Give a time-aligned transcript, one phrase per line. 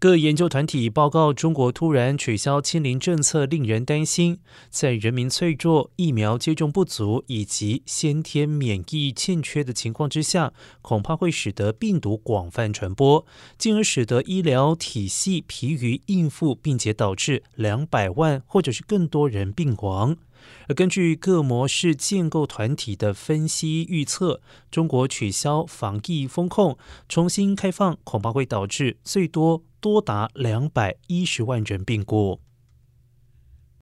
[0.00, 4.38] 各研究团体报告，中国突然取消清零政策，令人担心。
[4.70, 13.26] 在人民脆弱、疫苗接种不足以及先天免疫欠缺的情况之下，恐怕会使得病毒广泛传播，
[13.58, 20.16] 进而使得医疗体系疲于应付，并且导致两百万或者是更多人病亡。
[20.68, 24.40] 而根据各模式建构团体的分析预测，
[24.70, 26.78] 中国取消防疫风控，
[27.08, 32.40] 重新开放，恐怕会导致最多多达两百一十万人病故。